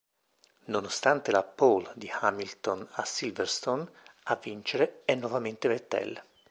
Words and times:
Nonostante 0.65 1.29
la 1.29 1.43
"pole" 1.43 1.91
di 1.93 2.11
Hamilton 2.11 2.87
a 2.93 3.05
Silverstone, 3.05 3.87
a 4.23 4.35
vincere 4.35 5.03
è 5.05 5.13
nuovamente 5.13 5.67
Vettel. 5.67 6.19